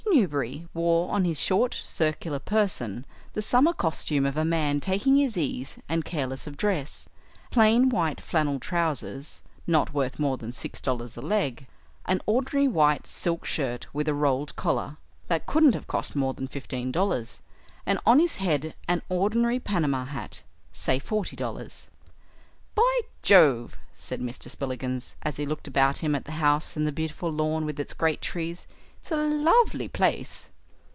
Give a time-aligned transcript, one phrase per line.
[0.13, 5.37] Newberry wore on his short circular person the summer costume of a man taking his
[5.37, 7.07] ease and careless of dress:
[7.49, 11.65] plain white flannel trousers, not worth more than six dollars a leg,
[12.07, 14.97] an ordinary white silk shirt with a rolled collar,
[15.29, 17.41] that couldn't have cost more than fifteen dollars,
[17.85, 20.43] and on his head an ordinary Panama hat,
[20.73, 21.87] say forty dollars.
[22.75, 24.49] "By Jove!" said Mr.
[24.49, 27.93] Spillikins, as he looked about him at the house and the beautiful lawn with its
[27.93, 28.67] great trees,
[29.03, 30.47] "it's a lovely place."